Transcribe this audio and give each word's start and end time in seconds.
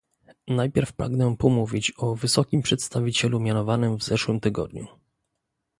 Najpierw 0.47 0.93
pragnę 0.93 1.35
pomówić 1.37 1.93
o 1.97 2.15
wysokim 2.15 2.61
przedstawicielu 2.61 3.39
mianowanym 3.39 3.97
w 3.97 4.03
zeszłym 4.03 4.39
tygodniu 4.39 4.87